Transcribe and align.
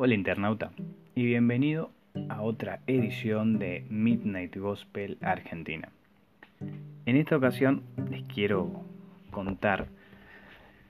Hola 0.00 0.14
internauta 0.14 0.70
y 1.16 1.24
bienvenido 1.24 1.90
a 2.28 2.42
otra 2.42 2.78
edición 2.86 3.58
de 3.58 3.84
Midnight 3.90 4.56
Gospel 4.56 5.18
Argentina. 5.22 5.88
En 7.04 7.16
esta 7.16 7.36
ocasión 7.36 7.82
les 8.08 8.22
quiero 8.22 8.84
contar, 9.32 9.88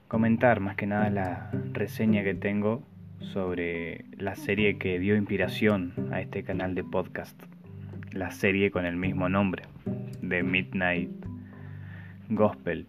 comentar 0.08 0.60
más 0.60 0.76
que 0.76 0.86
nada 0.86 1.08
la 1.08 1.50
reseña 1.72 2.22
que 2.22 2.34
tengo 2.34 2.82
sobre 3.20 4.04
la 4.18 4.36
serie 4.36 4.76
que 4.76 4.98
dio 4.98 5.16
inspiración 5.16 5.94
a 6.12 6.20
este 6.20 6.42
canal 6.42 6.74
de 6.74 6.84
podcast, 6.84 7.42
la 8.12 8.30
serie 8.30 8.70
con 8.70 8.84
el 8.84 8.96
mismo 8.96 9.30
nombre, 9.30 9.62
de 10.20 10.42
Midnight 10.42 11.08
Gospel 12.28 12.86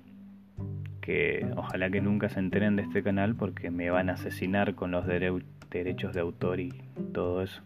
que 0.99 1.49
ojalá 1.55 1.89
que 1.89 2.01
nunca 2.01 2.29
se 2.29 2.39
enteren 2.39 2.75
de 2.75 2.83
este 2.83 3.01
canal 3.01 3.35
porque 3.35 3.71
me 3.71 3.89
van 3.89 4.09
a 4.09 4.13
asesinar 4.13 4.75
con 4.75 4.91
los 4.91 5.07
derechos 5.69 6.13
de 6.13 6.21
autor 6.21 6.59
y 6.59 6.73
todo 7.13 7.41
eso. 7.41 7.61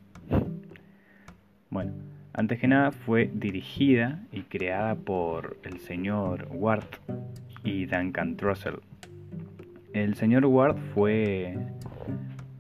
Bueno, 1.70 1.94
antes 2.34 2.60
que 2.60 2.68
nada 2.68 2.92
fue 2.92 3.30
dirigida 3.34 4.24
y 4.32 4.42
creada 4.42 4.96
por 4.96 5.58
el 5.64 5.80
señor 5.80 6.48
Ward 6.52 6.86
y 7.64 7.86
Duncan 7.86 8.36
Trussell. 8.36 8.80
El 9.94 10.16
señor 10.16 10.46
Ward 10.46 10.78
fue 10.94 11.58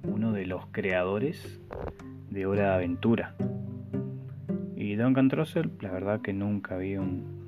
uno 0.03 0.31
de 0.31 0.45
los 0.45 0.65
creadores 0.67 1.59
de 2.29 2.45
Hora 2.45 2.69
de 2.69 2.73
Aventura. 2.75 3.35
Y 4.75 4.95
Duncan 4.95 5.29
Trussell, 5.29 5.71
la 5.81 5.91
verdad 5.91 6.21
que 6.21 6.33
nunca 6.33 6.77
vi 6.77 6.97
un, 6.97 7.41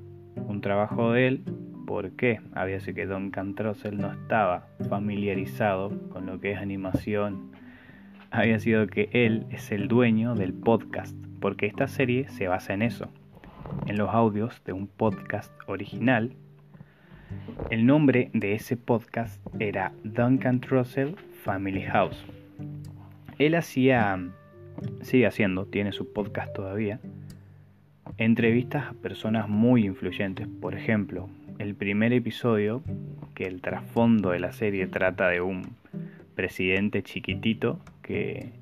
trabajo 0.62 1.12
de 1.12 1.28
él, 1.28 1.44
por 1.86 2.12
qué. 2.12 2.40
Había 2.54 2.80
sido 2.80 2.94
que 2.94 3.06
Don 3.06 3.30
Cantrosel 3.30 3.98
no 3.98 4.10
estaba 4.10 4.68
familiarizado 4.88 5.90
con 6.08 6.26
lo 6.26 6.40
que 6.40 6.52
es 6.52 6.58
animación. 6.58 7.52
Había 8.36 8.60
sido 8.60 8.86
que 8.86 9.08
él 9.12 9.46
es 9.50 9.72
el 9.72 9.88
dueño 9.88 10.34
del 10.34 10.52
podcast, 10.52 11.16
porque 11.40 11.64
esta 11.64 11.88
serie 11.88 12.28
se 12.28 12.48
basa 12.48 12.74
en 12.74 12.82
eso, 12.82 13.08
en 13.86 13.96
los 13.96 14.10
audios 14.10 14.62
de 14.66 14.74
un 14.74 14.88
podcast 14.88 15.50
original. 15.66 16.34
El 17.70 17.86
nombre 17.86 18.28
de 18.34 18.52
ese 18.52 18.76
podcast 18.76 19.40
era 19.58 19.94
Duncan 20.04 20.60
Trussell 20.60 21.16
Family 21.44 21.80
House. 21.84 22.26
Él 23.38 23.54
hacía, 23.54 24.22
sigue 25.00 25.26
haciendo, 25.26 25.64
tiene 25.64 25.92
su 25.92 26.12
podcast 26.12 26.54
todavía, 26.54 27.00
entrevistas 28.18 28.88
a 28.90 28.92
personas 28.92 29.48
muy 29.48 29.86
influyentes, 29.86 30.46
por 30.60 30.74
ejemplo, 30.74 31.30
el 31.58 31.74
primer 31.74 32.12
episodio, 32.12 32.82
que 33.34 33.44
el 33.44 33.62
trasfondo 33.62 34.32
de 34.32 34.40
la 34.40 34.52
serie 34.52 34.86
trata 34.88 35.28
de 35.28 35.40
un 35.40 35.62
presidente 36.34 37.02
chiquitito 37.02 37.80
que 38.06 38.52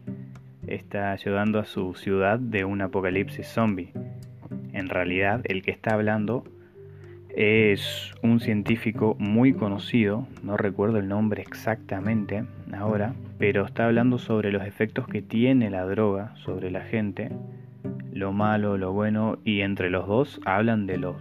está 0.67 1.13
ayudando 1.13 1.59
a 1.59 1.67
su 1.67 1.95
ciudad 1.95 2.39
de 2.39 2.65
un 2.65 2.81
apocalipsis 2.81 3.47
zombie. 3.47 3.93
En 4.73 4.89
realidad, 4.89 5.43
el 5.45 5.63
que 5.63 5.71
está 5.71 5.95
hablando 5.95 6.45
es 7.29 8.15
un 8.23 8.41
científico 8.41 9.17
muy 9.19 9.53
conocido, 9.53 10.27
no 10.43 10.57
recuerdo 10.57 10.99
el 10.99 11.09
nombre 11.09 11.43
exactamente 11.43 12.45
ahora, 12.73 13.15
pero 13.39 13.67
está 13.67 13.87
hablando 13.87 14.19
sobre 14.19 14.51
los 14.51 14.65
efectos 14.65 15.07
que 15.09 15.21
tiene 15.21 15.69
la 15.69 15.85
droga 15.85 16.35
sobre 16.37 16.71
la 16.71 16.81
gente, 16.81 17.31
lo 18.13 18.33
malo, 18.33 18.79
lo 18.79 18.93
bueno, 18.93 19.39
y 19.45 19.61
entre 19.61 19.91
los 19.91 20.07
dos 20.07 20.41
hablan 20.47 20.87
de 20.87 20.97
los 20.97 21.17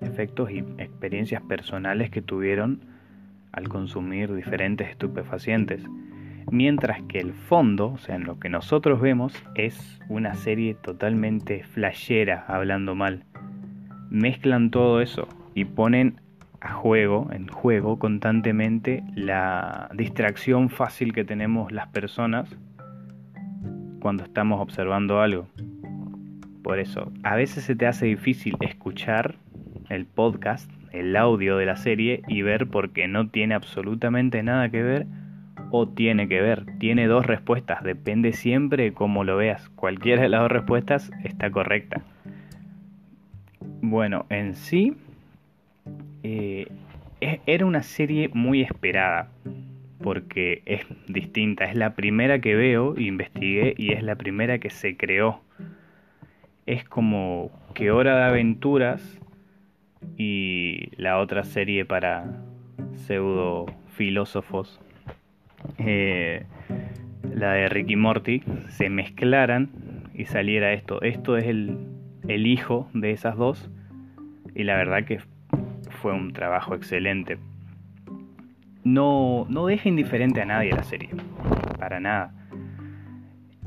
efectos 0.00 0.50
y 0.50 0.58
experiencias 0.58 1.42
personales 1.42 2.10
que 2.10 2.20
tuvieron 2.20 2.80
al 3.52 3.68
consumir 3.68 4.34
diferentes 4.34 4.90
estupefacientes. 4.90 5.82
Mientras 6.50 7.02
que 7.04 7.18
el 7.18 7.32
fondo, 7.32 7.92
o 7.92 7.98
sea, 7.98 8.16
en 8.16 8.24
lo 8.24 8.38
que 8.38 8.48
nosotros 8.48 9.00
vemos, 9.00 9.34
es 9.54 10.00
una 10.08 10.34
serie 10.34 10.74
totalmente 10.74 11.64
flashera, 11.64 12.44
hablando 12.48 12.94
mal. 12.94 13.24
Mezclan 14.10 14.70
todo 14.70 15.00
eso 15.00 15.28
y 15.54 15.64
ponen 15.64 16.20
a 16.60 16.74
juego, 16.74 17.28
en 17.32 17.48
juego 17.48 17.98
constantemente, 17.98 19.02
la 19.14 19.90
distracción 19.94 20.68
fácil 20.70 21.12
que 21.12 21.24
tenemos 21.24 21.72
las 21.72 21.88
personas 21.88 22.56
cuando 24.00 24.24
estamos 24.24 24.60
observando 24.60 25.20
algo. 25.20 25.48
Por 26.62 26.78
eso, 26.78 27.10
a 27.24 27.34
veces 27.34 27.64
se 27.64 27.74
te 27.74 27.86
hace 27.86 28.06
difícil 28.06 28.56
escuchar 28.60 29.36
el 29.88 30.06
podcast, 30.06 30.70
el 30.92 31.16
audio 31.16 31.56
de 31.56 31.66
la 31.66 31.76
serie 31.76 32.22
y 32.28 32.42
ver 32.42 32.68
por 32.68 32.90
qué 32.90 33.08
no 33.08 33.28
tiene 33.28 33.54
absolutamente 33.54 34.42
nada 34.42 34.68
que 34.68 34.82
ver 34.82 35.06
o 35.74 35.88
tiene 35.88 36.28
que 36.28 36.40
ver. 36.40 36.66
Tiene 36.78 37.06
dos 37.06 37.26
respuestas, 37.26 37.82
depende 37.82 38.32
siempre 38.32 38.92
cómo 38.92 39.24
lo 39.24 39.38
veas. 39.38 39.70
Cualquiera 39.70 40.22
de 40.22 40.28
las 40.28 40.42
dos 40.42 40.52
respuestas 40.52 41.10
está 41.24 41.50
correcta. 41.50 42.02
Bueno, 43.80 44.26
en 44.28 44.54
sí 44.54 44.92
eh, 46.22 46.66
era 47.20 47.64
una 47.64 47.82
serie 47.82 48.28
muy 48.34 48.60
esperada 48.60 49.30
porque 50.02 50.62
es 50.66 50.84
distinta. 51.08 51.64
Es 51.64 51.74
la 51.74 51.94
primera 51.94 52.40
que 52.40 52.54
veo, 52.54 52.94
investigué 52.98 53.74
y 53.78 53.92
es 53.92 54.02
la 54.02 54.16
primera 54.16 54.58
que 54.58 54.68
se 54.68 54.98
creó. 54.98 55.40
Es 56.66 56.84
como 56.84 57.50
que 57.74 57.90
Hora 57.90 58.18
de 58.18 58.24
Aventuras 58.24 59.18
y 60.18 60.90
la 60.96 61.18
otra 61.18 61.44
serie 61.44 61.86
para 61.86 62.42
pseudo 62.94 63.66
filósofos, 63.88 64.80
eh, 65.78 66.44
la 67.34 67.52
de 67.52 67.68
Ricky 67.68 67.96
Morty, 67.96 68.42
se 68.68 68.90
mezclaran 68.90 69.70
y 70.14 70.26
saliera 70.26 70.72
esto. 70.72 71.02
Esto 71.02 71.36
es 71.36 71.46
el, 71.46 71.78
el 72.28 72.46
hijo 72.46 72.88
de 72.94 73.12
esas 73.12 73.36
dos 73.36 73.70
y 74.54 74.64
la 74.64 74.76
verdad 74.76 75.04
que 75.04 75.20
fue 75.90 76.12
un 76.12 76.32
trabajo 76.32 76.74
excelente. 76.74 77.38
No, 78.84 79.46
no 79.48 79.66
deja 79.66 79.88
indiferente 79.88 80.42
a 80.42 80.44
nadie 80.44 80.72
la 80.72 80.82
serie, 80.82 81.10
para 81.78 82.00
nada. 82.00 82.34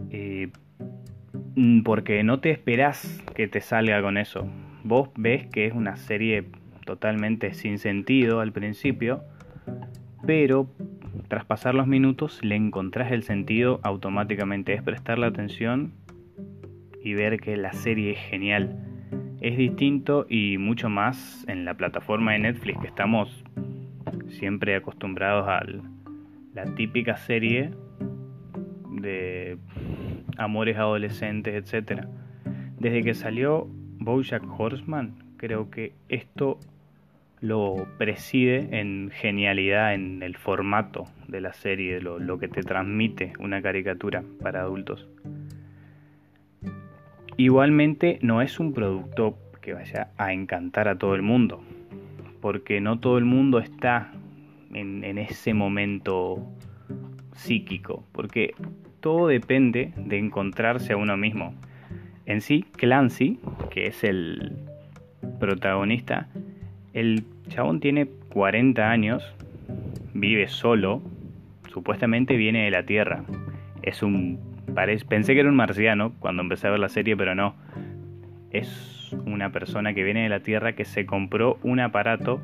Eh, 0.10 0.50
porque 1.84 2.24
no 2.24 2.40
te 2.40 2.52
esperas 2.52 3.24
que 3.34 3.48
te 3.48 3.62
salga 3.62 4.02
con 4.02 4.18
eso 4.18 4.48
vos 4.86 5.10
ves 5.18 5.48
que 5.48 5.66
es 5.66 5.74
una 5.74 5.98
serie 5.98 6.46
totalmente 6.86 7.54
sin 7.56 7.80
sentido 7.80 8.40
al 8.40 8.52
principio, 8.52 9.24
pero 10.26 10.70
tras 11.28 11.46
pasar 11.46 11.76
los 11.76 11.88
minutos 11.88 12.44
le 12.44 12.56
encontrás 12.56 13.12
el 13.12 13.24
sentido 13.24 13.80
automáticamente. 13.84 14.74
Es 14.74 14.82
prestarle 14.82 15.26
atención 15.26 15.94
y 17.04 17.14
ver 17.14 17.40
que 17.40 17.58
la 17.58 17.74
serie 17.74 18.12
es 18.12 18.20
genial. 18.20 18.80
Es 19.42 19.58
distinto 19.58 20.26
y 20.30 20.58
mucho 20.58 20.90
más 20.90 21.46
en 21.48 21.66
la 21.66 21.76
plataforma 21.76 22.34
de 22.34 22.40
Netflix 22.40 22.80
que 22.80 22.88
estamos 22.88 23.44
siempre 24.30 24.76
acostumbrados 24.76 25.48
a 25.48 25.62
la 26.54 26.66
típica 26.76 27.18
serie 27.18 27.72
de 28.90 29.58
amores 30.38 30.78
adolescentes, 30.78 31.74
etc. 31.74 32.06
Desde 32.80 33.04
que 33.04 33.14
salió 33.14 33.68
Bojack 34.00 34.44
Horseman, 34.58 35.16
creo 35.38 35.70
que 35.70 35.94
esto 36.10 36.60
lo 37.46 37.88
preside 38.00 38.80
en 38.80 39.12
genialidad 39.14 39.94
en 39.94 40.24
el 40.24 40.36
formato 40.36 41.06
de 41.28 41.42
la 41.42 41.54
serie, 41.54 42.02
lo, 42.02 42.18
lo 42.18 42.40
que 42.40 42.48
te 42.48 42.64
transmite 42.64 43.34
una 43.40 43.62
caricatura 43.62 44.24
para 44.42 44.62
adultos. 44.62 45.08
Igualmente 47.38 48.18
no 48.22 48.42
es 48.42 48.60
un 48.60 48.74
producto 48.74 49.38
que 49.62 49.74
vaya 49.74 50.10
a 50.18 50.34
encantar 50.34 50.88
a 50.88 50.98
todo 50.98 51.14
el 51.14 51.22
mundo, 51.22 51.62
porque 52.42 52.82
no 52.82 53.00
todo 53.00 53.20
el 53.20 53.26
mundo 53.26 53.60
está 53.60 54.12
en, 54.74 55.04
en 55.04 55.20
ese 55.20 55.54
momento 55.54 56.48
psíquico, 57.34 58.04
porque 58.12 58.56
todo 59.02 59.28
depende 59.28 59.94
de 59.98 60.18
encontrarse 60.18 60.94
a 60.94 60.98
uno 60.98 61.16
mismo. 61.16 61.54
En 62.26 62.42
sí, 62.42 62.66
Clancy, 62.72 63.40
que 63.70 63.86
es 63.86 64.04
el 64.04 64.54
protagonista, 65.40 66.28
el 66.94 67.26
chabón 67.48 67.80
tiene 67.80 68.08
40 68.30 68.90
años, 68.90 69.24
vive 70.14 70.48
solo, 70.48 71.02
supuestamente 71.70 72.36
viene 72.36 72.66
de 72.66 72.72
la 72.72 72.86
Tierra. 72.86 73.24
Es 73.82 74.04
un 74.04 74.40
pensé 75.08 75.34
que 75.34 75.40
era 75.40 75.50
un 75.50 75.56
marciano 75.56 76.14
cuando 76.20 76.42
empecé 76.42 76.68
a 76.68 76.72
ver 76.72 76.80
la 76.80 76.90
serie, 76.90 77.16
pero 77.16 77.36
no. 77.36 77.56
Es 78.52 79.16
una 79.26 79.52
persona 79.52 79.94
que 79.94 80.04
viene 80.04 80.24
de 80.24 80.30
la 80.30 80.42
Tierra 80.42 80.74
que 80.74 80.86
se 80.86 81.06
compró 81.06 81.58
un 81.64 81.80
aparato 81.80 82.42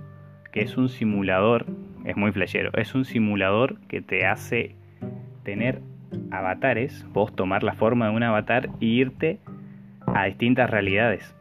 que 0.52 0.62
es 0.62 0.78
un 0.78 0.90
simulador, 0.90 1.66
es 2.04 2.18
muy 2.18 2.32
flashero, 2.32 2.72
es 2.74 2.94
un 2.94 3.06
simulador 3.06 3.80
que 3.88 4.02
te 4.02 4.26
hace 4.26 4.76
tener 5.44 5.82
avatares, 6.30 7.06
vos 7.14 7.34
tomar 7.34 7.64
la 7.64 7.74
forma 7.74 8.10
de 8.10 8.16
un 8.16 8.24
avatar 8.24 8.70
e 8.82 8.86
irte 8.86 9.40
a 10.08 10.26
distintas 10.26 10.70
realidades. 10.70 11.34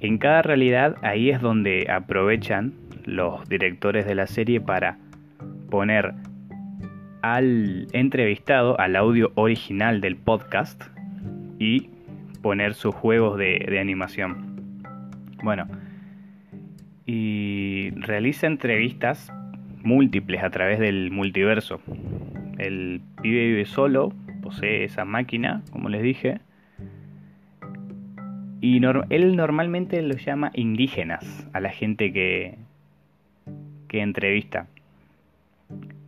En 0.00 0.18
cada 0.18 0.42
realidad 0.42 0.96
ahí 1.02 1.30
es 1.30 1.40
donde 1.40 1.86
aprovechan 1.90 2.74
los 3.04 3.48
directores 3.48 4.06
de 4.06 4.14
la 4.14 4.26
serie 4.26 4.60
para 4.60 4.98
poner 5.70 6.14
al 7.22 7.88
entrevistado, 7.92 8.78
al 8.78 8.94
audio 8.96 9.32
original 9.34 10.00
del 10.00 10.16
podcast 10.16 10.82
y 11.58 11.90
poner 12.42 12.74
sus 12.74 12.94
juegos 12.94 13.38
de, 13.38 13.78
animación. 13.80 14.82
Bueno, 15.42 15.66
y 17.06 17.90
realiza 17.96 18.46
entrevistas 18.46 19.32
múltiples 19.82 20.42
a 20.42 20.50
través 20.50 20.78
del 20.78 21.10
multiverso. 21.10 21.80
El 22.58 23.00
pibe 23.22 23.46
vive 23.46 23.64
solo, 23.64 24.12
posee 24.42 24.84
esa 24.84 25.04
máquina, 25.04 25.62
como 25.70 25.88
les 25.88 26.02
dije, 26.02 26.40
y 28.60 28.80
él 29.10 29.36
normalmente 29.36 30.00
lo 30.02 30.14
llama 30.16 30.50
indígenas 30.54 31.46
a 31.52 31.60
la 31.60 31.70
gente 31.70 32.12
que, 32.12 32.56
que 33.88 34.00
entrevista. 34.00 34.66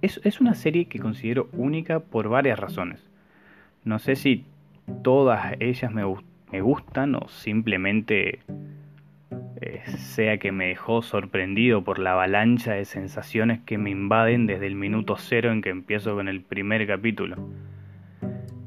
Es, 0.01 0.21
es 0.25 0.41
una 0.41 0.55
serie 0.55 0.87
que 0.87 0.99
considero 0.99 1.49
única 1.53 2.01
por 2.01 2.29
varias 2.29 2.59
razones. 2.59 3.05
No 3.85 3.99
sé 3.99 4.17
si 4.17 4.45
todas 5.03 5.57
ellas 5.61 5.93
me, 5.93 6.03
me 6.51 6.61
gustan 6.61 7.15
o 7.15 7.29
simplemente 7.29 8.41
eh, 9.61 9.83
sea 9.87 10.39
que 10.39 10.53
me 10.53 10.69
dejó 10.69 11.03
sorprendido 11.03 11.83
por 11.83 11.99
la 11.99 12.13
avalancha 12.13 12.75
de 12.75 12.85
sensaciones 12.85 13.61
que 13.61 13.77
me 13.77 13.91
invaden 13.91 14.47
desde 14.47 14.67
el 14.67 14.75
minuto 14.75 15.17
cero 15.19 15.51
en 15.53 15.63
que 15.63 15.71
empiezo 15.71 16.15
con 16.15 16.29
el 16.29 16.41
primer 16.41 16.87
capítulo. 16.87 17.37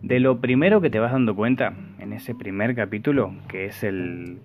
De 0.01 0.19
lo 0.19 0.41
primero 0.41 0.81
que 0.81 0.89
te 0.89 0.99
vas 0.99 1.13
dando 1.13 1.35
cuenta 1.35 1.73
en 2.01 2.13
ese 2.13 2.35
primer 2.35 2.75
capítulo, 2.75 3.33
que 3.47 3.65
es 3.65 3.83
el, 3.83 4.39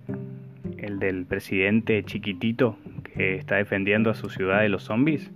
el 0.79 0.99
del 0.99 1.25
presidente 1.25 2.05
chiquitito 2.05 2.77
que 3.15 3.35
está 3.35 3.57
defendiendo 3.57 4.11
a 4.11 4.15
su 4.15 4.29
ciudad 4.29 4.61
de 4.61 4.69
los 4.69 4.85
zombies, 4.85 5.33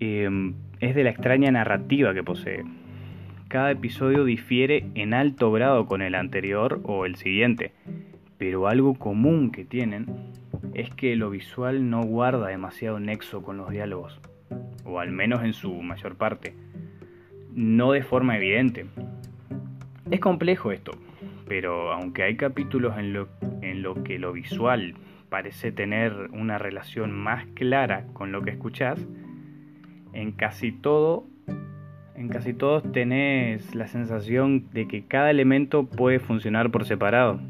em, 0.00 0.54
es 0.80 0.94
de 0.94 1.04
la 1.04 1.10
extraña 1.10 1.50
narrativa 1.50 2.14
que 2.14 2.24
posee. 2.24 2.64
Cada 3.48 3.70
episodio 3.70 4.24
difiere 4.24 4.86
en 4.94 5.12
alto 5.12 5.52
grado 5.52 5.86
con 5.86 6.00
el 6.00 6.14
anterior 6.14 6.80
o 6.84 7.04
el 7.04 7.16
siguiente, 7.16 7.72
pero 8.38 8.66
algo 8.66 8.94
común 8.94 9.52
que 9.52 9.64
tienen 9.64 10.06
es 10.72 10.90
que 10.90 11.14
lo 11.14 11.28
visual 11.28 11.90
no 11.90 12.02
guarda 12.02 12.48
demasiado 12.48 12.98
nexo 12.98 13.42
con 13.42 13.58
los 13.58 13.70
diálogos, 13.70 14.18
o 14.86 14.98
al 14.98 15.12
menos 15.12 15.44
en 15.44 15.52
su 15.52 15.70
mayor 15.82 16.16
parte 16.16 16.54
no 17.54 17.92
de 17.92 18.02
forma 18.02 18.36
evidente. 18.36 18.86
Es 20.12 20.20
complejo 20.20 20.72
esto, 20.72 20.92
pero 21.48 21.90
aunque 21.90 22.22
hay 22.22 22.36
capítulos 22.36 22.98
en 22.98 23.14
lo, 23.14 23.28
en 23.62 23.82
que 24.04 24.18
lo 24.18 24.34
visual 24.34 24.92
parece 25.30 25.72
tener 25.72 26.12
una 26.32 26.58
relación 26.58 27.12
más 27.12 27.46
clara 27.54 28.04
con 28.12 28.30
lo 28.30 28.42
que 28.42 28.50
escuchás, 28.50 29.02
en 30.12 30.32
casi 30.32 30.70
todo 30.70 31.24
en 32.14 32.28
casi 32.28 32.52
todos 32.52 32.92
tenés 32.92 33.74
la 33.74 33.86
sensación 33.86 34.70
de 34.74 34.86
que 34.86 35.06
cada 35.06 35.30
elemento 35.30 35.86
puede 35.86 36.18
funcionar 36.18 36.70
por 36.70 36.84
separado. 36.84 37.40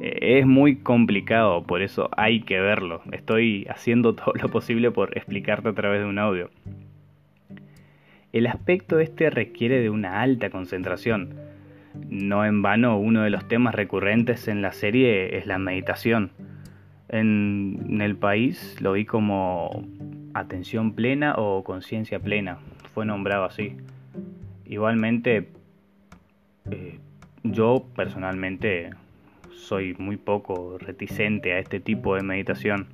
E, 0.00 0.38
es 0.38 0.46
muy 0.46 0.76
complicado, 0.76 1.64
por 1.64 1.82
eso 1.82 2.10
hay 2.16 2.42
que 2.42 2.60
verlo. 2.60 3.02
Estoy 3.10 3.66
haciendo 3.68 4.14
todo 4.14 4.34
lo 4.40 4.50
posible 4.50 4.92
por 4.92 5.18
explicarte 5.18 5.68
a 5.70 5.74
través 5.74 6.02
de 6.02 6.06
un 6.06 6.20
audio. 6.20 6.48
El 8.32 8.46
aspecto 8.46 9.00
este 9.00 9.30
requiere 9.30 9.80
de 9.80 9.90
una 9.90 10.20
alta 10.20 10.48
concentración. 10.50 11.47
No 12.08 12.44
en 12.44 12.62
vano 12.62 12.98
uno 12.98 13.22
de 13.22 13.30
los 13.30 13.46
temas 13.48 13.74
recurrentes 13.74 14.48
en 14.48 14.62
la 14.62 14.72
serie 14.72 15.36
es 15.38 15.46
la 15.46 15.58
meditación. 15.58 16.30
En, 17.08 18.00
el 18.00 18.16
país 18.16 18.76
lo 18.80 18.92
vi 18.92 19.04
como 19.04 19.84
atención 20.34 20.92
plena 20.94 21.34
o 21.36 21.64
conciencia 21.64 22.20
plena. 22.20 22.58
Fue 22.94 23.04
nombrado 23.06 23.44
así. 23.44 23.76
Igualmente, 24.66 25.48
eh, 26.70 26.98
yo 27.42 27.86
personalmente 27.96 28.90
soy 29.50 29.94
muy 29.98 30.16
poco 30.16 30.78
reticente 30.78 31.52
a 31.52 31.58
este 31.58 31.80
tipo 31.80 32.14
de 32.14 32.22
meditación 32.22 32.86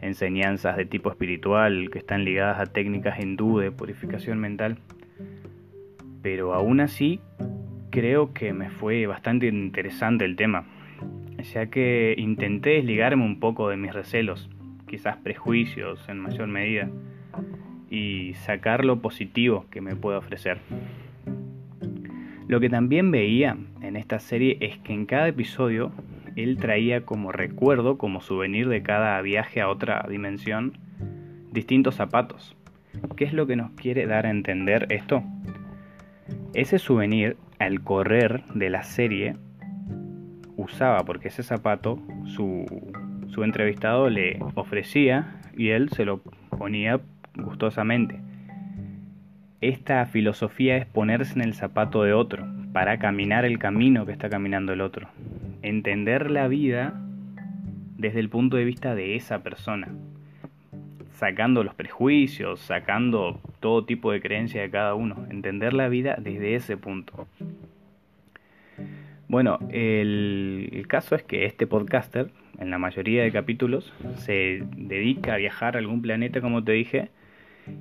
enseñanzas 0.00 0.76
de 0.76 0.84
tipo 0.84 1.10
espiritual 1.10 1.88
que 1.90 1.98
están 1.98 2.24
ligadas 2.24 2.60
a 2.60 2.66
técnicas 2.66 3.18
hindú 3.18 3.58
de 3.58 3.70
purificación 3.70 4.38
mental. 4.38 4.78
Pero 6.22 6.54
aún 6.54 6.80
así 6.80 7.20
creo 7.94 8.34
que 8.34 8.52
me 8.52 8.70
fue 8.70 9.06
bastante 9.06 9.46
interesante 9.46 10.24
el 10.24 10.34
tema, 10.34 10.64
ya 11.54 11.66
que 11.66 12.16
intenté 12.18 12.70
desligarme 12.70 13.24
un 13.24 13.38
poco 13.38 13.68
de 13.68 13.76
mis 13.76 13.94
recelos, 13.94 14.50
quizás 14.88 15.16
prejuicios 15.18 16.04
en 16.08 16.18
mayor 16.18 16.48
medida, 16.48 16.90
y 17.88 18.34
sacar 18.34 18.84
lo 18.84 19.00
positivo 19.00 19.66
que 19.70 19.80
me 19.80 19.94
puede 19.94 20.18
ofrecer. 20.18 20.58
Lo 22.48 22.58
que 22.58 22.68
también 22.68 23.12
veía 23.12 23.56
en 23.80 23.94
esta 23.94 24.18
serie 24.18 24.58
es 24.60 24.76
que 24.78 24.92
en 24.92 25.06
cada 25.06 25.28
episodio 25.28 25.92
él 26.34 26.56
traía 26.56 27.02
como 27.02 27.30
recuerdo, 27.30 27.96
como 27.96 28.20
souvenir 28.20 28.68
de 28.68 28.82
cada 28.82 29.22
viaje 29.22 29.60
a 29.60 29.68
otra 29.68 30.04
dimensión, 30.10 30.78
distintos 31.52 31.94
zapatos. 31.94 32.56
¿Qué 33.14 33.24
es 33.24 33.32
lo 33.32 33.46
que 33.46 33.54
nos 33.54 33.70
quiere 33.70 34.06
dar 34.06 34.26
a 34.26 34.30
entender 34.30 34.88
esto? 34.90 35.22
Ese 36.54 36.80
souvenir, 36.80 37.36
al 37.58 37.82
correr 37.82 38.44
de 38.54 38.70
la 38.70 38.82
serie, 38.82 39.36
usaba, 40.56 41.04
porque 41.04 41.28
ese 41.28 41.42
zapato 41.42 41.98
su, 42.24 42.64
su 43.28 43.44
entrevistado 43.44 44.08
le 44.10 44.38
ofrecía 44.54 45.40
y 45.56 45.70
él 45.70 45.88
se 45.90 46.04
lo 46.04 46.18
ponía 46.58 47.00
gustosamente. 47.36 48.20
Esta 49.60 50.04
filosofía 50.06 50.76
es 50.76 50.86
ponerse 50.86 51.34
en 51.34 51.42
el 51.42 51.54
zapato 51.54 52.02
de 52.02 52.12
otro 52.12 52.46
para 52.72 52.98
caminar 52.98 53.44
el 53.44 53.58
camino 53.58 54.04
que 54.04 54.12
está 54.12 54.28
caminando 54.28 54.72
el 54.72 54.80
otro 54.80 55.08
entender 55.64 56.30
la 56.30 56.46
vida 56.46 56.92
desde 57.96 58.20
el 58.20 58.28
punto 58.28 58.58
de 58.58 58.64
vista 58.64 58.94
de 58.94 59.16
esa 59.16 59.42
persona, 59.42 59.88
sacando 61.12 61.64
los 61.64 61.74
prejuicios, 61.74 62.60
sacando 62.60 63.40
todo 63.60 63.86
tipo 63.86 64.12
de 64.12 64.20
creencias 64.20 64.62
de 64.62 64.70
cada 64.70 64.94
uno, 64.94 65.26
entender 65.30 65.72
la 65.72 65.88
vida 65.88 66.16
desde 66.20 66.54
ese 66.54 66.76
punto. 66.76 67.26
Bueno, 69.34 69.58
el, 69.70 70.84
caso 70.86 71.16
es 71.16 71.24
que 71.24 71.44
este 71.44 71.66
podcaster, 71.66 72.30
en 72.60 72.70
la 72.70 72.78
mayoría 72.78 73.24
de 73.24 73.32
capítulos, 73.32 73.92
se 74.18 74.62
dedica 74.76 75.34
a 75.34 75.38
viajar 75.38 75.74
a 75.74 75.80
algún 75.80 76.02
planeta, 76.02 76.40
como 76.40 76.62
te 76.62 76.70
dije, 76.70 77.10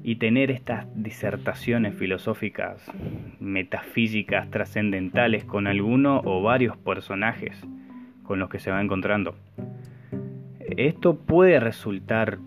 y 0.04 0.16
tener 0.16 0.50
estas 0.50 0.88
disertaciones 0.96 1.94
filosóficas, 1.94 2.92
metafísicas, 3.40 4.50
trascendentales 4.50 5.46
con 5.46 5.68
alguno 5.68 6.24
o 6.26 6.42
varios 6.42 6.76
personajes 6.76 7.64
con 8.24 8.40
los 8.40 8.50
que 8.50 8.58
se 8.58 8.72
va 8.72 8.82
encontrando. 8.82 9.36
Esto 10.76 11.20
puede 11.20 11.60
resultar 11.60 12.40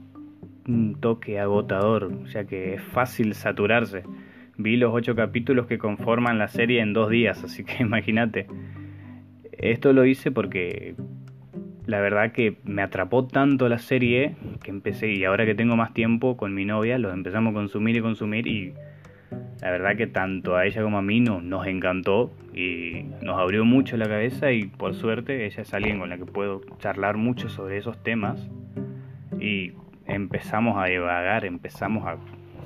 un 0.66 0.96
toque 1.00 1.38
agotador, 1.38 2.24
ya 2.24 2.44
que 2.44 2.74
es 2.74 2.82
fácil 2.82 3.34
saturarse. 3.34 4.02
Vi 4.56 4.76
los 4.76 4.92
ocho 4.92 5.14
capítulos 5.14 5.68
que 5.68 5.78
conforman 5.78 6.38
la 6.38 6.48
serie 6.48 6.80
en 6.80 6.92
dos 6.92 7.08
días, 7.08 7.44
así 7.44 7.62
que 7.62 7.76
imagínate. 7.84 8.48
Esto 9.58 9.92
lo 9.92 10.04
hice 10.04 10.30
porque 10.30 10.94
la 11.86 12.00
verdad 12.00 12.32
que 12.32 12.56
me 12.64 12.82
atrapó 12.82 13.26
tanto 13.26 13.68
la 13.68 13.78
serie 13.78 14.36
que 14.62 14.70
empecé 14.70 15.12
y 15.12 15.24
ahora 15.24 15.46
que 15.46 15.54
tengo 15.54 15.76
más 15.76 15.94
tiempo 15.94 16.36
con 16.36 16.52
mi 16.52 16.64
novia 16.64 16.98
los 16.98 17.14
empezamos 17.14 17.52
a 17.52 17.54
consumir 17.54 17.96
y 17.96 18.00
consumir 18.00 18.46
y 18.46 18.74
la 19.60 19.70
verdad 19.70 19.96
que 19.96 20.06
tanto 20.06 20.56
a 20.56 20.66
ella 20.66 20.82
como 20.82 20.98
a 20.98 21.02
mí 21.02 21.20
nos 21.20 21.66
encantó 21.66 22.32
y 22.54 23.04
nos 23.22 23.38
abrió 23.38 23.64
mucho 23.64 23.96
la 23.96 24.06
cabeza 24.06 24.52
y 24.52 24.66
por 24.66 24.94
suerte 24.94 25.46
ella 25.46 25.62
es 25.62 25.74
alguien 25.74 25.98
con 25.98 26.10
la 26.10 26.18
que 26.18 26.26
puedo 26.26 26.60
charlar 26.78 27.16
mucho 27.16 27.48
sobre 27.48 27.78
esos 27.78 28.02
temas 28.02 28.50
y 29.40 29.72
empezamos 30.06 30.76
a 30.76 30.86
divagar, 30.86 31.44
empezamos 31.44 32.06
a 32.06 32.16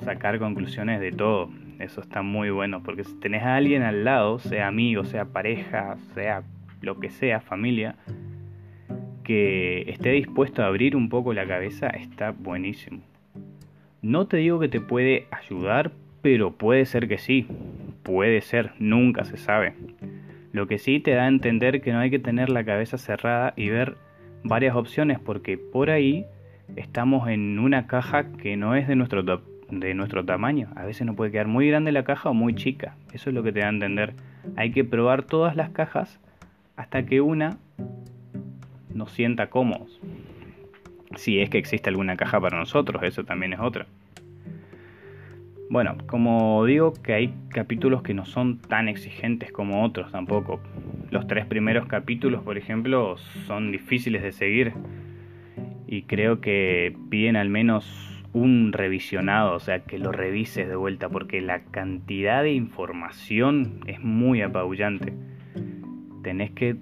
sacar 0.03 0.39
conclusiones 0.39 0.99
de 0.99 1.11
todo. 1.11 1.49
Eso 1.79 2.01
está 2.01 2.21
muy 2.21 2.49
bueno 2.51 2.83
porque 2.83 3.03
si 3.03 3.15
tenés 3.19 3.43
a 3.43 3.55
alguien 3.55 3.81
al 3.81 4.03
lado, 4.03 4.39
sea 4.39 4.67
amigo, 4.67 5.03
sea 5.03 5.25
pareja, 5.25 5.97
sea 6.13 6.43
lo 6.81 6.99
que 6.99 7.09
sea, 7.09 7.39
familia, 7.39 7.95
que 9.23 9.83
esté 9.87 10.11
dispuesto 10.11 10.63
a 10.63 10.67
abrir 10.67 10.95
un 10.95 11.09
poco 11.09 11.33
la 11.33 11.47
cabeza 11.47 11.87
está 11.87 12.31
buenísimo. 12.31 13.01
No 14.01 14.27
te 14.27 14.37
digo 14.37 14.59
que 14.59 14.67
te 14.67 14.81
puede 14.81 15.27
ayudar, 15.31 15.91
pero 16.21 16.51
puede 16.51 16.85
ser 16.85 17.07
que 17.07 17.17
sí. 17.17 17.47
Puede 18.03 18.41
ser, 18.41 18.71
nunca 18.79 19.25
se 19.25 19.37
sabe. 19.37 19.73
Lo 20.51 20.67
que 20.67 20.79
sí 20.79 20.99
te 20.99 21.11
da 21.11 21.23
a 21.23 21.27
entender 21.27 21.81
que 21.81 21.93
no 21.93 21.99
hay 21.99 22.09
que 22.09 22.19
tener 22.19 22.49
la 22.49 22.63
cabeza 22.63 22.97
cerrada 22.97 23.53
y 23.55 23.69
ver 23.69 23.95
varias 24.43 24.75
opciones 24.75 25.19
porque 25.19 25.57
por 25.57 25.91
ahí 25.91 26.25
estamos 26.75 27.29
en 27.29 27.59
una 27.59 27.87
caja 27.87 28.31
que 28.33 28.57
no 28.57 28.75
es 28.75 28.87
de 28.87 28.95
nuestro, 28.95 29.23
de 29.23 29.93
nuestro 29.93 30.25
tamaño. 30.25 30.69
A 30.75 30.83
veces 30.83 31.05
nos 31.05 31.15
puede 31.15 31.31
quedar 31.31 31.47
muy 31.47 31.69
grande 31.69 31.91
la 31.91 32.03
caja 32.03 32.29
o 32.29 32.33
muy 32.33 32.55
chica. 32.55 32.95
Eso 33.13 33.29
es 33.29 33.35
lo 33.35 33.43
que 33.43 33.51
te 33.51 33.59
da 33.59 33.67
a 33.67 33.69
entender. 33.69 34.13
Hay 34.55 34.71
que 34.71 34.83
probar 34.83 35.23
todas 35.23 35.55
las 35.55 35.69
cajas 35.69 36.19
hasta 36.81 37.05
que 37.05 37.21
una 37.21 37.59
nos 38.91 39.11
sienta 39.11 39.51
cómodos. 39.51 40.01
Si 41.15 41.39
es 41.39 41.49
que 41.51 41.59
existe 41.59 41.89
alguna 41.89 42.17
caja 42.17 42.41
para 42.41 42.57
nosotros, 42.57 43.03
eso 43.03 43.23
también 43.23 43.53
es 43.53 43.59
otra. 43.59 43.85
Bueno, 45.69 45.95
como 46.07 46.65
digo 46.65 46.93
que 46.93 47.13
hay 47.13 47.33
capítulos 47.49 48.01
que 48.01 48.15
no 48.15 48.25
son 48.25 48.57
tan 48.57 48.89
exigentes 48.89 49.51
como 49.51 49.85
otros 49.85 50.11
tampoco. 50.11 50.59
Los 51.11 51.27
tres 51.27 51.45
primeros 51.45 51.85
capítulos, 51.85 52.41
por 52.41 52.57
ejemplo, 52.57 53.15
son 53.45 53.71
difíciles 53.71 54.23
de 54.23 54.31
seguir 54.31 54.73
y 55.85 56.01
creo 56.03 56.41
que 56.41 56.97
piden 57.11 57.35
al 57.35 57.49
menos 57.49 57.85
un 58.33 58.73
revisionado, 58.73 59.53
o 59.53 59.59
sea, 59.59 59.81
que 59.81 59.99
lo 59.99 60.11
revises 60.11 60.67
de 60.67 60.75
vuelta 60.75 61.09
porque 61.09 61.41
la 61.41 61.59
cantidad 61.59 62.41
de 62.41 62.53
información 62.53 63.81
es 63.85 64.01
muy 64.01 64.41
apabullante. 64.41 65.13
Tenés 66.21 66.51
que 66.51 66.77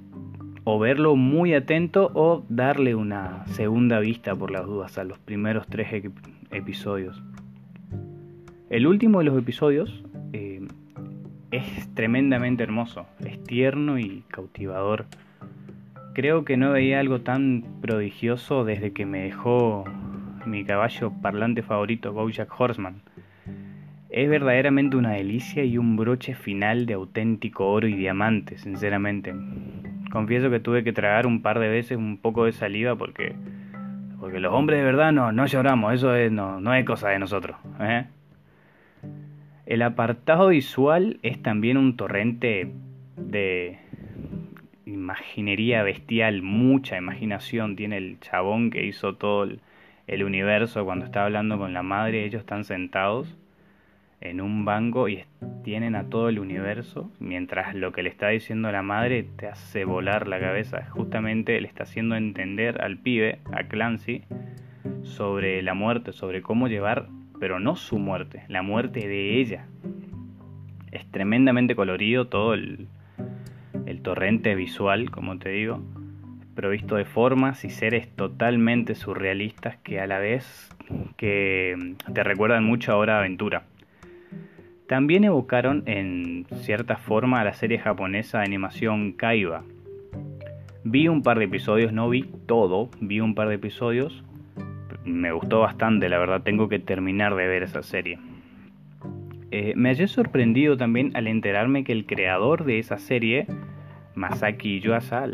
o 0.63 0.77
verlo 0.77 1.15
muy 1.15 1.53
atento 1.53 2.11
o 2.13 2.43
darle 2.49 2.93
una 2.95 3.45
segunda 3.47 3.99
vista 3.99 4.35
por 4.35 4.51
las 4.51 4.65
dudas 4.65 4.97
a 4.97 5.03
los 5.03 5.17
primeros 5.17 5.65
tres 5.67 6.03
episodios. 6.51 7.21
El 8.69 8.85
último 8.85 9.19
de 9.19 9.25
los 9.25 9.37
episodios 9.37 10.03
eh, 10.31 10.61
es 11.49 11.93
tremendamente 11.95 12.61
hermoso, 12.61 13.07
es 13.25 13.43
tierno 13.43 13.97
y 13.97 14.23
cautivador. 14.27 15.05
Creo 16.13 16.45
que 16.45 16.57
no 16.57 16.71
veía 16.71 16.99
algo 16.99 17.21
tan 17.21 17.65
prodigioso 17.81 18.65
desde 18.65 18.91
que 18.91 19.05
me 19.05 19.23
dejó 19.23 19.85
mi 20.45 20.65
caballo 20.65 21.11
parlante 21.21 21.63
favorito, 21.63 22.13
Bojack 22.13 22.49
Horseman. 22.59 23.01
Es 24.09 24.29
verdaderamente 24.29 24.97
una 24.97 25.11
delicia 25.11 25.63
y 25.63 25.77
un 25.77 25.95
broche 25.95 26.33
final 26.33 26.85
de 26.85 26.93
auténtico 26.93 27.71
oro 27.71 27.87
y 27.87 27.93
diamante, 27.93 28.57
sinceramente. 28.57 29.33
Confieso 30.11 30.49
que 30.49 30.59
tuve 30.59 30.83
que 30.83 30.93
tragar 30.93 31.27
un 31.27 31.41
par 31.41 31.59
de 31.59 31.69
veces 31.69 31.97
un 31.97 32.17
poco 32.17 32.45
de 32.45 32.51
saliva 32.51 32.95
porque 32.95 33.35
porque 34.19 34.39
los 34.39 34.53
hombres 34.53 34.79
de 34.79 34.85
verdad 34.85 35.11
no, 35.11 35.31
no 35.31 35.45
lloramos, 35.45 35.93
eso 35.93 36.13
es, 36.13 36.31
no, 36.31 36.59
no 36.59 36.73
es 36.73 36.85
cosa 36.85 37.09
de 37.09 37.19
nosotros. 37.19 37.57
¿eh? 37.79 38.05
El 39.65 39.81
apartado 39.81 40.49
visual 40.49 41.19
es 41.21 41.41
también 41.41 41.77
un 41.77 41.95
torrente 41.95 42.73
de 43.15 43.79
imaginería 44.85 45.83
bestial, 45.83 46.41
mucha 46.41 46.97
imaginación 46.97 47.75
tiene 47.75 47.97
el 47.97 48.19
chabón 48.19 48.71
que 48.71 48.85
hizo 48.85 49.15
todo 49.15 49.43
el, 50.07 50.23
universo 50.23 50.83
cuando 50.85 51.05
está 51.05 51.23
hablando 51.23 51.57
con 51.57 51.73
la 51.73 51.83
madre, 51.83 52.25
ellos 52.25 52.41
están 52.41 52.63
sentados 52.63 53.37
en 54.21 54.41
un 54.41 54.65
banco 54.65 55.07
y 55.07 55.23
tienen 55.63 55.95
a 55.95 56.09
todo 56.09 56.29
el 56.29 56.39
universo, 56.39 57.11
mientras 57.19 57.75
lo 57.75 57.91
que 57.91 58.03
le 58.03 58.09
está 58.09 58.29
diciendo 58.29 58.71
la 58.71 58.81
madre 58.81 59.23
te 59.23 59.47
hace 59.47 59.85
volar 59.85 60.27
la 60.27 60.39
cabeza. 60.39 60.85
Justamente 60.89 61.59
le 61.61 61.67
está 61.67 61.83
haciendo 61.83 62.15
entender 62.15 62.81
al 62.81 62.97
pibe, 62.97 63.39
a 63.53 63.63
Clancy, 63.63 64.23
sobre 65.03 65.61
la 65.61 65.73
muerte, 65.73 66.11
sobre 66.11 66.41
cómo 66.41 66.67
llevar 66.67 67.07
pero 67.39 67.59
no 67.59 67.75
su 67.75 67.97
muerte, 67.97 68.43
la 68.47 68.61
muerte 68.61 69.07
de 69.07 69.39
ella. 69.39 69.65
Es 70.91 71.09
tremendamente 71.09 71.75
colorido 71.75 72.27
todo 72.27 72.53
el, 72.53 72.87
torrente 74.03 74.55
visual, 74.55 75.11
como 75.11 75.39
te 75.39 75.49
digo, 75.49 75.81
provisto 76.55 76.95
de 76.95 77.05
formas 77.05 77.65
y 77.65 77.69
seres 77.69 78.07
totalmente 78.15 78.95
surrealistas 78.95 79.77
que 79.77 79.99
a 79.99 80.07
la 80.07 80.19
vez 80.19 80.69
que 81.17 81.95
te 82.13 82.23
recuerdan 82.23 82.63
mucho 82.63 82.93
a 82.93 82.97
Hora 82.97 83.19
Aventura. 83.19 83.63
También 84.89 85.23
evocaron 85.23 85.83
en 85.85 86.45
cierta 86.63 86.97
forma 86.97 87.39
a 87.39 87.45
la 87.45 87.53
serie 87.53 87.79
japonesa 87.79 88.39
de 88.39 88.45
animación 88.45 89.13
Kaiba. 89.13 89.63
Vi 90.83 91.07
un 91.07 91.23
par 91.23 91.39
de 91.39 91.45
episodios, 91.45 91.93
no 91.93 92.09
vi 92.09 92.23
todo, 92.45 92.89
vi 92.99 93.21
un 93.21 93.35
par 93.35 93.47
de 93.47 93.55
episodios 93.55 94.25
me 95.09 95.31
gustó 95.31 95.59
bastante, 95.61 96.09
la 96.09 96.19
verdad 96.19 96.41
tengo 96.43 96.69
que 96.69 96.79
terminar 96.79 97.35
de 97.35 97.47
ver 97.47 97.63
esa 97.63 97.83
serie. 97.83 98.19
Eh, 99.51 99.73
me 99.75 99.89
hallé 99.89 100.07
sorprendido 100.07 100.77
también 100.77 101.15
al 101.15 101.27
enterarme 101.27 101.83
que 101.83 101.91
el 101.91 102.05
creador 102.05 102.65
de 102.65 102.79
esa 102.79 102.99
serie, 102.99 103.47
Masaki 104.15 104.79
Yuasa, 104.79 105.25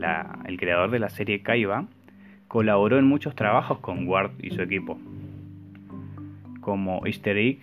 el 0.46 0.58
creador 0.58 0.92
de 0.92 1.00
la 1.00 1.10
serie 1.10 1.42
Kaiba, 1.42 1.86
colaboró 2.48 2.98
en 2.98 3.06
muchos 3.06 3.36
trabajos 3.36 3.80
con 3.80 4.08
Ward 4.08 4.32
y 4.42 4.52
su 4.52 4.62
equipo. 4.62 4.98
Como 6.62 7.06
Easter 7.06 7.38
egg, 7.38 7.60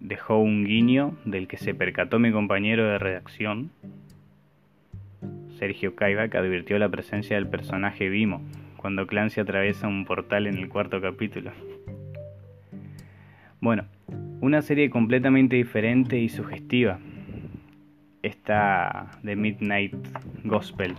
dejó 0.00 0.38
un 0.38 0.64
guiño 0.64 1.16
del 1.24 1.48
que 1.48 1.56
se 1.56 1.74
percató 1.74 2.18
mi 2.18 2.32
compañero 2.32 2.86
de 2.86 2.98
redacción, 2.98 3.70
Sergio 5.58 5.96
Kaiba, 5.96 6.28
que 6.28 6.38
advirtió 6.38 6.78
la 6.78 6.88
presencia 6.88 7.36
del 7.36 7.48
personaje 7.48 8.08
Vimo 8.08 8.42
cuando 8.76 9.06
Clancy 9.06 9.40
atraviesa 9.40 9.88
un 9.88 10.04
portal 10.04 10.46
en 10.46 10.56
el 10.56 10.68
cuarto 10.68 11.00
capítulo. 11.00 11.50
Bueno, 13.60 13.84
una 14.40 14.62
serie 14.62 14.88
completamente 14.88 15.56
diferente 15.56 16.18
y 16.18 16.28
sugestiva. 16.28 17.00
Esta 18.22 19.10
de 19.22 19.34
Midnight 19.34 19.94
Gospel. 20.44 20.94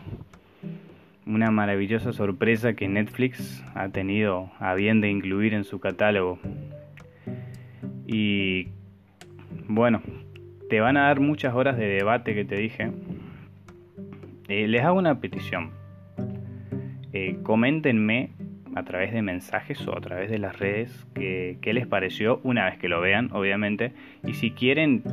Una 1.25 1.51
maravillosa 1.51 2.12
sorpresa 2.12 2.74
que 2.74 2.89
Netflix 2.89 3.63
ha 3.75 3.88
tenido 3.89 4.51
a 4.60 4.74
bien 4.74 5.00
de 5.00 5.10
incluir 5.10 5.53
en 5.53 5.63
su 5.63 5.79
catálogo. 5.79 6.38
Y 8.08 8.68
bueno, 9.69 10.01
te 10.69 10.81
van 10.81 10.97
a 10.97 11.03
dar 11.03 11.21
muchas 11.21 11.53
horas 11.53 11.77
de 11.77 11.88
debate 11.88 12.35
que 12.35 12.43
te 12.43 12.55
dije. 12.55 12.91
Eh, 14.49 14.67
les 14.67 14.81
hago 14.83 14.97
una 14.97 15.21
petición 15.21 15.79
eh, 17.11 17.39
coméntenme 17.41 18.31
a 18.75 18.83
través 18.83 19.11
de 19.11 19.23
mensajes 19.23 19.88
o 19.88 19.97
a 19.97 20.01
través 20.01 20.29
de 20.29 20.38
las 20.38 20.59
redes 20.59 21.07
qué, 21.15 21.57
les 21.63 21.88
pareció 21.88 22.39
una 22.43 22.65
vez 22.65 22.77
que 22.77 22.88
lo 22.88 23.01
vean, 23.01 23.29
obviamente. 23.31 23.93
Y 24.25 24.33
si 24.33 24.51
quieren 24.51 25.03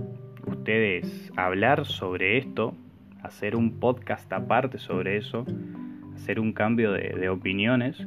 ustedes 0.46 1.32
hablar 1.36 1.86
sobre 1.86 2.36
esto, 2.36 2.74
hacer 3.22 3.56
un 3.56 3.80
podcast 3.80 4.30
aparte 4.32 4.78
sobre 4.78 5.16
eso, 5.16 5.46
hacer 6.14 6.38
un 6.38 6.52
cambio 6.52 6.92
de, 6.92 7.08
de 7.08 7.28
opiniones, 7.30 8.04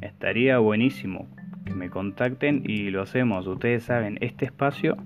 estaría 0.00 0.58
buenísimo 0.58 1.26
que 1.64 1.74
me 1.74 1.90
contacten 1.90 2.62
y 2.64 2.90
lo 2.90 3.02
hacemos. 3.02 3.46
Ustedes 3.46 3.82
saben, 3.82 4.18
este 4.20 4.44
espacio 4.44 4.96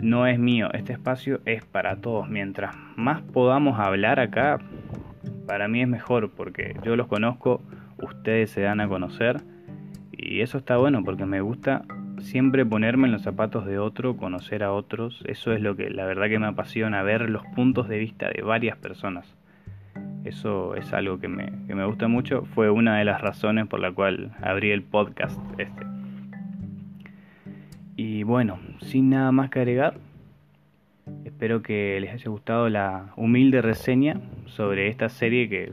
no 0.00 0.26
es 0.26 0.38
mío, 0.38 0.68
este 0.72 0.92
espacio 0.92 1.40
es 1.44 1.64
para 1.64 1.96
todos. 1.96 2.28
Mientras 2.28 2.74
más 2.96 3.22
podamos 3.22 3.78
hablar 3.78 4.20
acá, 4.20 4.58
para 5.46 5.68
mí 5.68 5.82
es 5.82 5.88
mejor 5.88 6.30
porque 6.30 6.76
yo 6.82 6.96
los 6.96 7.06
conozco, 7.06 7.62
ustedes 8.02 8.50
se 8.50 8.62
dan 8.62 8.80
a 8.80 8.88
conocer 8.88 9.40
y 10.12 10.40
eso 10.40 10.58
está 10.58 10.76
bueno 10.76 11.02
porque 11.04 11.26
me 11.26 11.40
gusta 11.40 11.84
siempre 12.20 12.64
ponerme 12.64 13.06
en 13.06 13.12
los 13.12 13.22
zapatos 13.22 13.66
de 13.66 13.78
otro, 13.78 14.16
conocer 14.16 14.62
a 14.62 14.72
otros, 14.72 15.22
eso 15.26 15.52
es 15.52 15.60
lo 15.60 15.76
que 15.76 15.90
la 15.90 16.06
verdad 16.06 16.28
que 16.28 16.38
me 16.38 16.46
apasiona, 16.46 17.02
ver 17.02 17.28
los 17.28 17.44
puntos 17.54 17.88
de 17.88 17.98
vista 17.98 18.30
de 18.30 18.42
varias 18.42 18.76
personas. 18.76 19.36
Eso 20.24 20.74
es 20.74 20.92
algo 20.92 21.20
que 21.20 21.28
me, 21.28 21.52
que 21.66 21.74
me 21.74 21.84
gusta 21.84 22.08
mucho, 22.08 22.44
fue 22.54 22.70
una 22.70 22.98
de 22.98 23.04
las 23.04 23.20
razones 23.20 23.66
por 23.68 23.80
la 23.80 23.92
cual 23.92 24.32
abrí 24.42 24.70
el 24.70 24.82
podcast 24.82 25.38
este. 25.58 25.95
Y 27.96 28.22
bueno, 28.22 28.58
sin 28.80 29.10
nada 29.10 29.32
más 29.32 29.50
que 29.50 29.60
agregar, 29.60 29.98
Espero 31.24 31.62
que 31.62 31.98
les 32.00 32.12
haya 32.12 32.30
gustado 32.30 32.68
la 32.68 33.12
humilde 33.16 33.62
reseña 33.62 34.20
sobre 34.46 34.88
esta 34.88 35.08
serie 35.08 35.48
que 35.48 35.72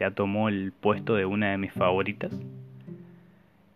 ya 0.00 0.10
tomó 0.10 0.48
el 0.48 0.72
puesto 0.72 1.14
de 1.14 1.26
una 1.26 1.52
de 1.52 1.58
mis 1.58 1.72
favoritas. 1.72 2.32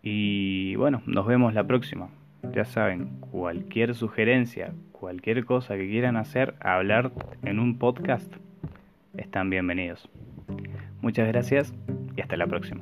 Y 0.02 0.74
bueno, 0.74 1.02
nos 1.06 1.26
vemos 1.26 1.54
la 1.54 1.64
próxima. 1.64 2.08
Ya 2.52 2.64
saben, 2.64 3.20
cualquier 3.30 3.94
sugerencia, 3.94 4.72
cualquier 4.90 5.44
cosa 5.44 5.76
que 5.76 5.88
quieran 5.88 6.16
hacer, 6.16 6.54
hablar 6.60 7.12
en 7.44 7.60
un 7.60 7.78
podcast, 7.78 8.34
están 9.16 9.50
bienvenidos. 9.50 10.08
Muchas 11.00 11.28
gracias 11.28 11.72
y 12.16 12.22
hasta 12.22 12.36
la 12.36 12.48
próxima. 12.48 12.80